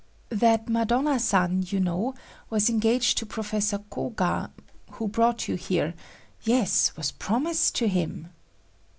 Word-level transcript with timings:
"That 0.29 0.67
Madonna 0.67 1.19
san, 1.19 1.63
you 1.67 1.79
know, 1.79 2.15
was 2.49 2.71
engaged 2.71 3.19
to 3.19 3.25
Professor 3.27 3.77
Koga,—who 3.77 5.07
brought 5.07 5.47
you 5.47 5.53
here,—yes, 5.53 6.97
was 6.97 7.11
promised 7.11 7.75
to 7.75 7.87
him." 7.87 8.29